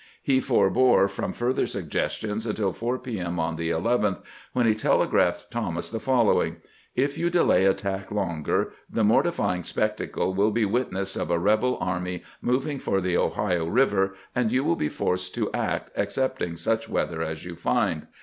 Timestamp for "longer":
8.11-8.73